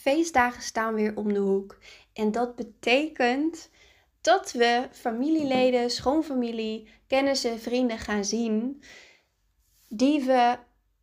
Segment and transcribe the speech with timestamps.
[0.00, 1.78] feestdagen staan weer om de hoek.
[2.12, 3.70] En dat betekent
[4.20, 8.82] dat we familieleden, schoonfamilie, kennissen, vrienden gaan zien
[9.88, 10.56] die we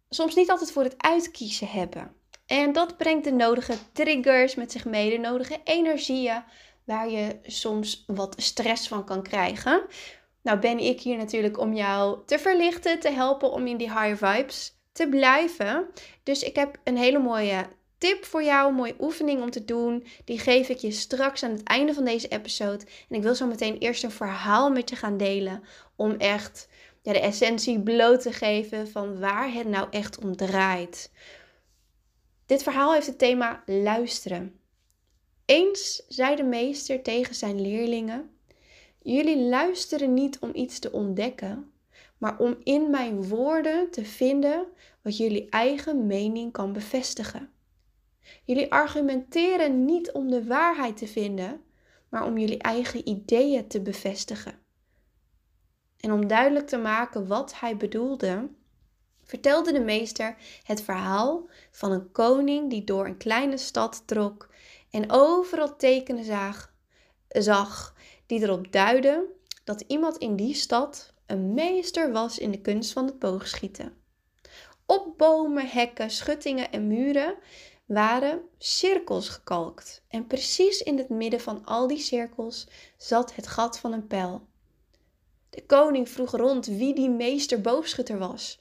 [0.10, 2.16] soms niet altijd voor het uitkiezen hebben.
[2.46, 6.44] En dat brengt de nodige triggers met zich mee, de nodige energieën
[6.84, 9.82] waar je soms wat stress van kan krijgen.
[10.42, 14.26] Nou ben ik hier natuurlijk om jou te verlichten, te helpen om in die high
[14.26, 15.88] vibes te blijven.
[16.24, 20.06] Dus ik heb een hele mooie tip voor jou, een mooie oefening om te doen.
[20.26, 22.86] Die geef ik je straks aan het einde van deze episode.
[23.10, 25.64] En ik wil zo meteen eerst een verhaal met je gaan delen.
[25.96, 26.68] Om echt
[27.02, 31.12] ja, de essentie bloot te geven van waar het nou echt om draait.
[32.46, 34.60] Dit verhaal heeft het thema luisteren.
[35.46, 38.30] Eens zei de meester tegen zijn leerlingen:
[39.02, 41.72] Jullie luisteren niet om iets te ontdekken,
[42.18, 44.66] maar om in mijn woorden te vinden
[45.02, 47.52] wat jullie eigen mening kan bevestigen.
[48.44, 51.62] Jullie argumenteren niet om de waarheid te vinden,
[52.10, 54.60] maar om jullie eigen ideeën te bevestigen.
[56.00, 58.50] En om duidelijk te maken wat hij bedoelde,
[59.24, 64.50] vertelde de meester het verhaal van een koning die door een kleine stad trok
[64.90, 66.74] en overal tekenen zag,
[67.28, 69.26] zag die erop duidden
[69.64, 73.98] dat iemand in die stad een meester was in de kunst van het boogschieten.
[74.86, 77.36] Op bomen, hekken, schuttingen en muren
[77.88, 80.04] waren cirkels gekalkt.
[80.08, 84.48] En precies in het midden van al die cirkels zat het gat van een pijl.
[85.50, 88.60] De koning vroeg rond wie die meester boogschutter was.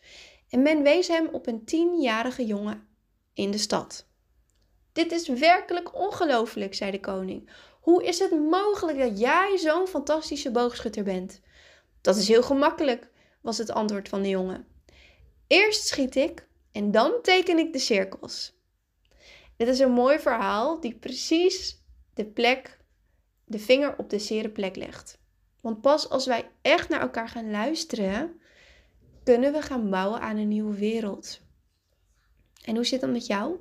[0.48, 2.88] En men wees hem op een tienjarige jongen
[3.34, 4.06] in de stad.
[4.92, 7.50] Dit is werkelijk ongelooflijk, zei de koning.
[7.80, 11.40] Hoe is het mogelijk dat jij zo'n fantastische boogschutter bent?
[12.00, 14.66] Dat is heel gemakkelijk, was het antwoord van de jongen.
[15.46, 18.55] Eerst schiet ik en dan teken ik de cirkels.
[19.56, 21.82] Dit is een mooi verhaal die precies
[22.14, 22.78] de plek,
[23.44, 25.18] de vinger op de zere plek legt.
[25.60, 28.40] Want pas als wij echt naar elkaar gaan luisteren,
[29.24, 31.40] kunnen we gaan bouwen aan een nieuwe wereld.
[32.64, 33.56] En hoe zit dat met jou?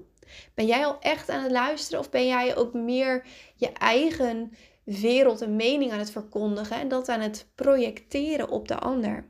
[0.53, 5.41] Ben jij al echt aan het luisteren of ben jij ook meer je eigen wereld
[5.41, 9.29] en mening aan het verkondigen en dat aan het projecteren op de ander?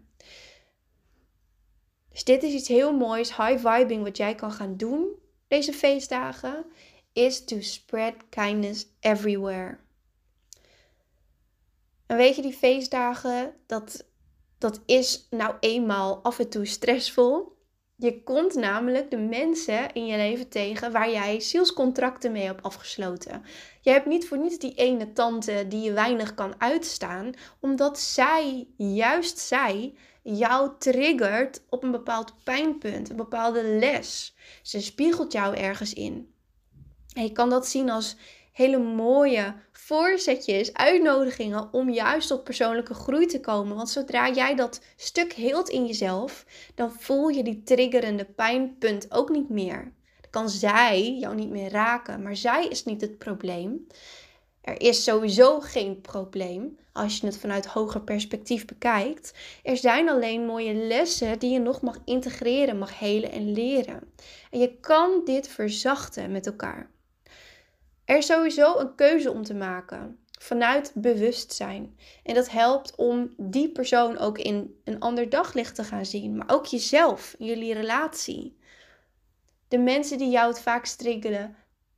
[2.09, 6.65] Dus dit is iets heel moois, high vibing, wat jij kan gaan doen deze feestdagen,
[7.13, 9.77] is to spread kindness everywhere.
[12.05, 14.05] En weet je, die feestdagen, dat,
[14.57, 17.53] dat is nou eenmaal af en toe stressvol.
[17.97, 23.43] Je komt namelijk de mensen in je leven tegen waar jij zielscontracten mee hebt afgesloten.
[23.81, 28.67] Je hebt niet voor niets die ene tante die je weinig kan uitstaan, omdat zij,
[28.77, 29.93] juist zij,
[30.25, 34.35] jou triggert op een bepaald pijnpunt, een bepaalde les.
[34.61, 36.33] Ze spiegelt jou ergens in.
[37.13, 38.15] En je kan dat zien als
[38.51, 43.75] hele mooie voorzetjes, uitnodigingen om juist tot persoonlijke groei te komen.
[43.75, 49.29] Want zodra jij dat stuk heelt in jezelf, dan voel je die triggerende pijnpunt ook
[49.29, 49.93] niet meer.
[50.21, 53.87] Dan kan zij jou niet meer raken, maar zij is niet het probleem.
[54.65, 59.33] Er is sowieso geen probleem als je het vanuit hoger perspectief bekijkt.
[59.63, 64.13] Er zijn alleen mooie lessen die je nog mag integreren, mag helen en leren.
[64.51, 66.89] En je kan dit verzachten met elkaar.
[68.05, 71.97] Er is sowieso een keuze om te maken vanuit bewustzijn.
[72.23, 76.49] En dat helpt om die persoon ook in een ander daglicht te gaan zien, maar
[76.51, 78.57] ook jezelf, jullie relatie.
[79.67, 81.55] De mensen die jou het triggeren,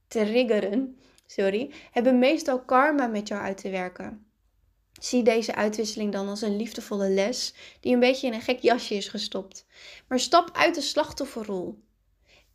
[0.08, 4.26] triggeren sorry, hebben meestal karma met jou uit te werken.
[5.00, 8.96] Zie deze uitwisseling dan als een liefdevolle les die een beetje in een gek jasje
[8.96, 9.66] is gestopt.
[10.08, 11.80] Maar stap uit de slachtofferrol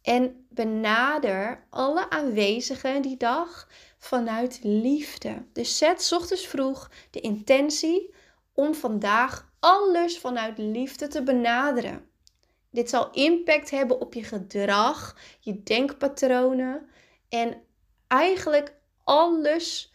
[0.03, 3.69] en benader alle aanwezigen die dag
[3.99, 5.47] vanuit liefde.
[5.53, 8.15] Dus zet ochtends vroeg de intentie
[8.55, 12.11] om vandaag alles vanuit liefde te benaderen.
[12.71, 16.89] Dit zal impact hebben op je gedrag, je denkpatronen
[17.29, 17.63] en
[18.13, 18.75] eigenlijk
[19.05, 19.93] alles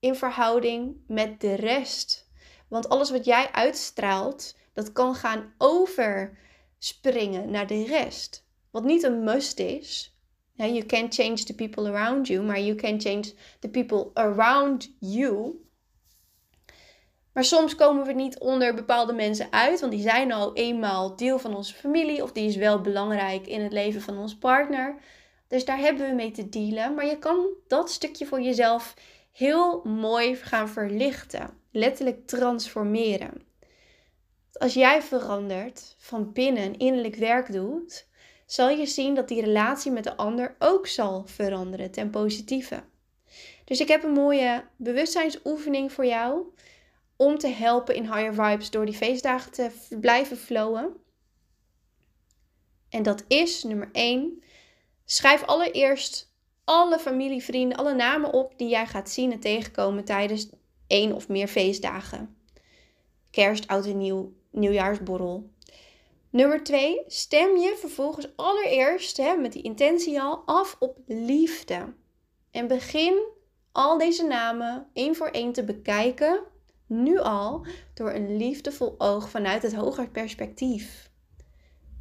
[0.00, 2.30] in verhouding met de rest.
[2.68, 8.46] Want alles wat jij uitstraalt, dat kan gaan overspringen naar de rest.
[8.70, 10.14] Wat niet een must is.
[10.52, 15.54] You can't change the people around you, maar you can change the people around you.
[17.32, 21.38] Maar soms komen we niet onder bepaalde mensen uit, want die zijn al eenmaal deel
[21.38, 25.00] van onze familie of die is wel belangrijk in het leven van ons partner.
[25.48, 26.94] Dus daar hebben we mee te dealen.
[26.94, 28.94] Maar je kan dat stukje voor jezelf
[29.32, 31.50] heel mooi gaan verlichten.
[31.70, 33.44] Letterlijk transformeren.
[34.52, 38.06] Als jij verandert van binnen innerlijk werk doet,
[38.46, 42.82] zal je zien dat die relatie met de ander ook zal veranderen ten positieve.
[43.64, 46.46] Dus ik heb een mooie bewustzijnsoefening voor jou
[47.16, 49.70] om te helpen in higher vibes door die feestdagen te
[50.00, 50.96] blijven flowen.
[52.88, 54.42] En dat is nummer 1.
[55.08, 60.48] Schrijf allereerst alle familie, vrienden, alle namen op die jij gaat zien en tegenkomen tijdens
[60.86, 62.36] één of meer feestdagen.
[63.30, 65.50] Kerst, oud en nieuw, nieuwjaarsborrel.
[66.30, 67.02] Nummer 2.
[67.06, 71.94] Stem je vervolgens allereerst hè, met die intentie al af op liefde.
[72.50, 73.22] En begin
[73.72, 76.40] al deze namen één voor één te bekijken,
[76.86, 81.10] nu al, door een liefdevol oog vanuit het hoger perspectief.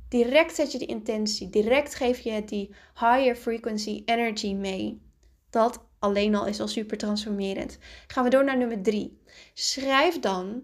[0.09, 5.01] Direct zet je die intentie, direct geef je het die higher frequency energy mee.
[5.49, 7.77] Dat alleen al is al super transformerend.
[8.07, 9.21] Gaan we door naar nummer 3.
[9.53, 10.63] Schrijf dan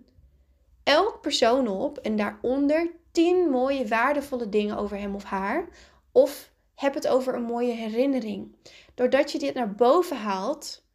[0.83, 5.67] elk persoon op en daaronder 10 mooie waardevolle dingen over hem of haar.
[6.11, 8.55] Of heb het over een mooie herinnering.
[8.95, 10.85] Doordat je dit naar boven haalt,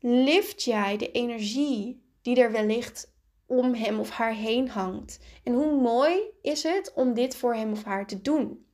[0.00, 3.13] lift jij de energie die er wellicht
[3.46, 5.18] om hem of haar heen hangt.
[5.42, 8.66] En hoe mooi is het om dit voor hem of haar te doen?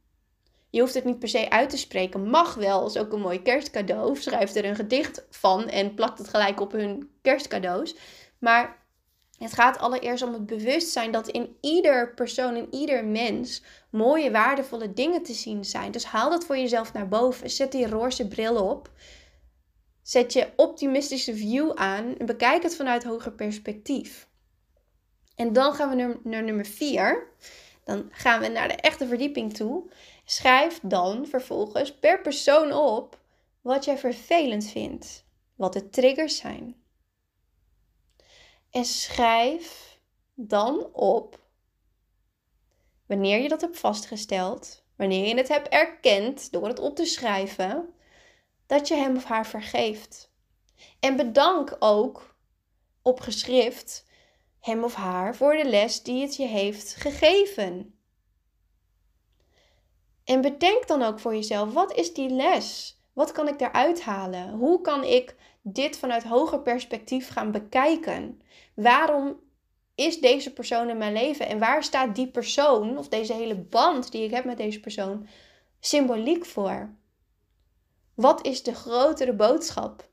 [0.71, 2.29] Je hoeft het niet per se uit te spreken.
[2.29, 4.17] Mag wel, is ook een mooi kerstcadeau.
[4.17, 7.97] Schrijf er een gedicht van en plakt het gelijk op hun kerstcadeaus.
[8.39, 8.79] Maar
[9.39, 14.93] het gaat allereerst om het bewustzijn dat in ieder persoon, in ieder mens, mooie, waardevolle
[14.93, 15.91] dingen te zien zijn.
[15.91, 17.51] Dus haal dat voor jezelf naar boven.
[17.51, 18.91] Zet die roze bril op.
[20.03, 24.29] Zet je optimistische view aan en bekijk het vanuit hoger perspectief.
[25.41, 27.27] En dan gaan we naar, nummer 4.
[27.85, 29.91] Dan gaan we naar de echte verdieping toe.
[30.25, 33.21] Schrijf dan vervolgens per persoon op
[33.61, 35.25] wat jij vervelend vindt.
[35.55, 36.83] Wat de triggers zijn.
[38.71, 39.99] En schrijf
[40.35, 41.41] dan op
[43.07, 47.95] wanneer je dat hebt vastgesteld, wanneer je het hebt erkend door het op te schrijven,
[48.67, 50.31] dat je hem of haar vergeeft.
[50.99, 52.35] En bedank ook
[53.03, 54.09] op geschrift
[54.61, 57.95] hem of haar voor de les die het je heeft gegeven.
[60.25, 62.99] En bedenk dan ook voor jezelf, wat is die les?
[63.13, 64.51] Wat kan ik daaruit halen?
[64.51, 68.41] Hoe kan ik dit vanuit hoger perspectief gaan bekijken?
[68.75, 69.41] Waarom
[69.95, 71.47] is deze persoon in mijn leven?
[71.47, 75.27] En waar staat die persoon, of deze hele band die ik heb met deze persoon,
[75.81, 76.95] symboliek voor?
[78.15, 80.10] Wat is de grotere boodschap?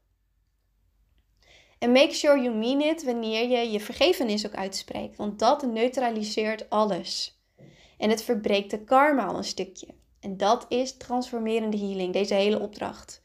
[1.79, 6.69] En make sure you mean it wanneer je je vergevenis ook uitspreekt, want dat neutraliseert
[6.69, 7.41] alles.
[7.97, 9.87] En het verbreekt de karma al een stukje.
[10.19, 13.21] En dat is transformerende healing, deze hele opdracht.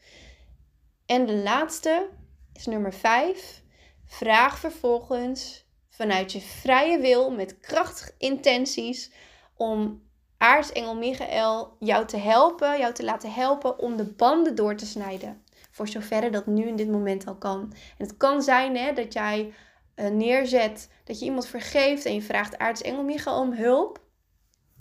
[1.05, 2.09] En de laatste
[2.53, 3.61] is nummer 5.
[4.05, 9.11] Vraag vervolgens vanuit je vrije wil met krachtige intenties
[9.55, 10.01] om
[10.37, 15.42] aartsengel Michael jou te helpen, jou te laten helpen om de banden door te snijden.
[15.73, 17.59] Voor zover dat nu in dit moment al kan.
[17.97, 19.53] En het kan zijn hè, dat jij
[19.95, 24.01] uh, neerzet, dat je iemand vergeeft en je vraagt aartsengel Michael om hulp.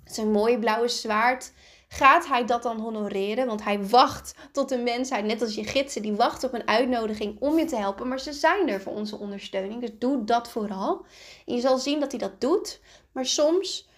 [0.05, 1.53] Zijn mooie blauwe zwaard
[1.89, 3.47] gaat hij dat dan honoreren?
[3.47, 7.41] Want hij wacht tot de mensheid, net als je gidsen, die wachten op een uitnodiging
[7.41, 8.09] om je te helpen.
[8.09, 9.81] Maar ze zijn er voor onze ondersteuning.
[9.81, 11.05] Dus doe dat vooral.
[11.44, 12.81] Je zal zien dat hij dat doet.
[13.12, 13.89] Maar soms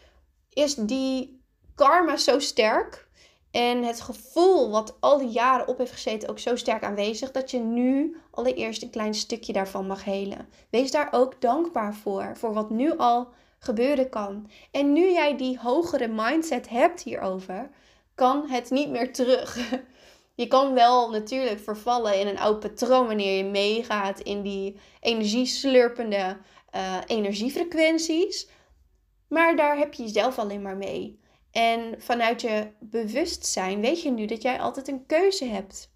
[0.49, 1.43] is die
[1.75, 3.04] karma zo sterk.
[3.55, 7.31] En het gevoel wat al die jaren op heeft gezeten ook zo sterk aanwezig.
[7.31, 10.49] Dat je nu allereerst een klein stukje daarvan mag helen.
[10.71, 12.33] Wees daar ook dankbaar voor.
[12.37, 14.51] Voor wat nu al gebeuren kan.
[14.71, 17.71] En nu jij die hogere mindset hebt hierover,
[18.15, 19.59] kan het niet meer terug.
[20.35, 26.37] Je kan wel natuurlijk vervallen in een oud patroon wanneer je meegaat in die energieslurpende
[26.75, 28.49] uh, energiefrequenties.
[29.29, 31.23] Maar daar heb je jezelf alleen maar mee.
[31.55, 35.93] En vanuit je bewustzijn weet je nu dat jij altijd een keuze hebt.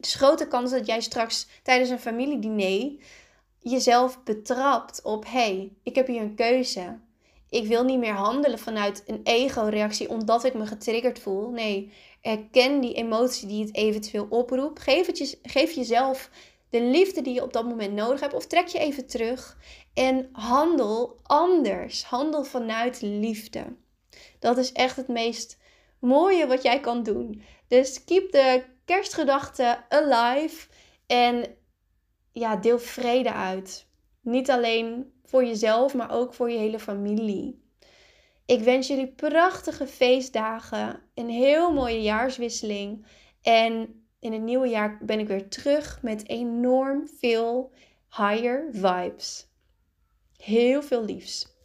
[0.00, 2.96] Is grote kans dat jij straks tijdens een familiediner
[3.58, 6.98] jezelf betrapt op: hé, hey, ik heb hier een keuze.
[7.48, 11.50] Ik wil niet meer handelen vanuit een ego-reactie omdat ik me getriggerd voel.
[11.50, 14.80] Nee, erken die emotie die het eventueel oproept.
[14.80, 16.30] Geef, geef jezelf
[16.70, 18.34] de liefde die je op dat moment nodig hebt.
[18.34, 19.58] Of trek je even terug
[19.94, 22.04] en handel anders.
[22.04, 23.64] Handel vanuit liefde.
[24.38, 25.58] Dat is echt het meest
[25.98, 27.42] mooie wat jij kan doen.
[27.68, 30.68] Dus keep de kerstgedachten alive
[31.06, 31.56] en
[32.32, 33.86] ja, deel vrede uit.
[34.20, 37.62] Niet alleen voor jezelf, maar ook voor je hele familie.
[38.46, 43.06] Ik wens jullie prachtige feestdagen, een heel mooie jaarswisseling.
[43.42, 47.72] En in het nieuwe jaar ben ik weer terug met enorm veel
[48.16, 49.46] higher vibes.
[50.36, 51.57] Heel veel liefs.